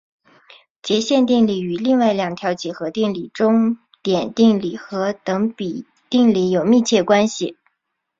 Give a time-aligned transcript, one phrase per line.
[0.81, 7.55] 截线定理与另外两条几何定理中点定理和等比定理有密切关系。